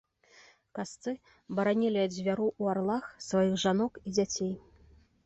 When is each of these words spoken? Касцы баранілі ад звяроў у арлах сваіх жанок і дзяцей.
Касцы 0.77 1.11
баранілі 1.59 1.99
ад 2.05 2.11
звяроў 2.15 2.49
у 2.63 2.71
арлах 2.73 3.05
сваіх 3.27 3.53
жанок 3.65 4.01
і 4.07 4.15
дзяцей. 4.17 4.53